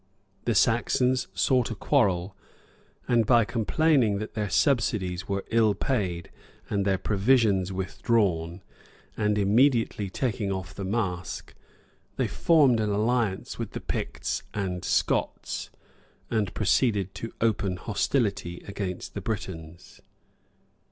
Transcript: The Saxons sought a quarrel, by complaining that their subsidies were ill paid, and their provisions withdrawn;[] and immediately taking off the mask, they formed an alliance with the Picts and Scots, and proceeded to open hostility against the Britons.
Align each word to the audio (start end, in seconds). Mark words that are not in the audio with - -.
The 0.45 0.55
Saxons 0.55 1.27
sought 1.35 1.69
a 1.69 1.75
quarrel, 1.75 2.35
by 3.07 3.45
complaining 3.45 4.17
that 4.17 4.33
their 4.33 4.49
subsidies 4.49 5.29
were 5.29 5.45
ill 5.51 5.75
paid, 5.75 6.31
and 6.71 6.85
their 6.85 6.97
provisions 6.97 7.71
withdrawn;[] 7.71 8.63
and 9.15 9.37
immediately 9.37 10.09
taking 10.09 10.51
off 10.51 10.73
the 10.73 10.83
mask, 10.83 11.53
they 12.15 12.27
formed 12.27 12.79
an 12.79 12.89
alliance 12.89 13.59
with 13.59 13.73
the 13.73 13.79
Picts 13.79 14.41
and 14.55 14.83
Scots, 14.83 15.69
and 16.31 16.51
proceeded 16.55 17.13
to 17.13 17.31
open 17.39 17.75
hostility 17.77 18.63
against 18.67 19.13
the 19.13 19.21
Britons. 19.21 20.01